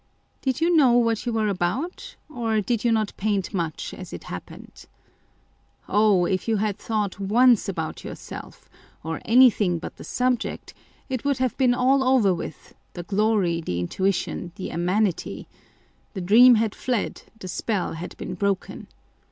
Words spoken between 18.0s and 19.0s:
been broken.